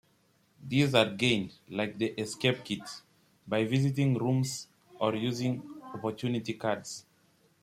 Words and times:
These 0.67 0.95
are 0.95 1.11
gained, 1.11 1.53
like 1.69 1.99
the 1.99 2.07
escape 2.19 2.63
kit, 2.63 2.81
by 3.47 3.65
visiting 3.65 4.15
rooms 4.17 4.65
or 4.99 5.13
using 5.15 5.61
Opportunity 5.93 6.55
Cards. 6.55 7.05